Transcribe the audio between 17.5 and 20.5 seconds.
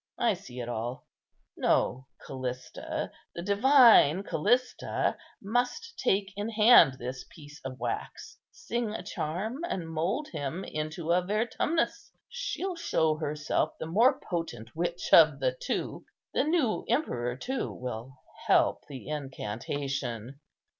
will help the incantation."